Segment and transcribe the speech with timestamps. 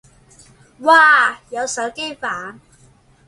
[0.79, 2.59] 哇有手機版